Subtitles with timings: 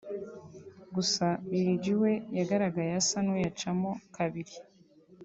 [0.95, 4.55] Gusa Lil G we yagaragaye asa n’uyacamo kabiri